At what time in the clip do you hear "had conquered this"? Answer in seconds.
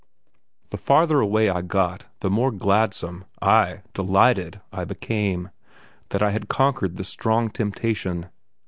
6.31-7.09